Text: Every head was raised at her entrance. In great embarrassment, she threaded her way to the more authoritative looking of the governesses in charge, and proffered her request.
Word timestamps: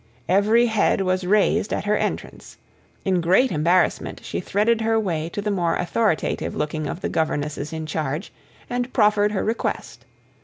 Every 0.27 0.65
head 0.65 1.01
was 1.01 1.27
raised 1.27 1.71
at 1.71 1.83
her 1.85 1.95
entrance. 1.95 2.57
In 3.05 3.21
great 3.21 3.51
embarrassment, 3.51 4.19
she 4.23 4.39
threaded 4.39 4.81
her 4.81 4.99
way 4.99 5.29
to 5.29 5.43
the 5.43 5.51
more 5.51 5.75
authoritative 5.75 6.55
looking 6.55 6.87
of 6.87 7.01
the 7.01 7.07
governesses 7.09 7.71
in 7.71 7.85
charge, 7.85 8.33
and 8.67 8.91
proffered 8.93 9.31
her 9.33 9.43
request. 9.43 10.05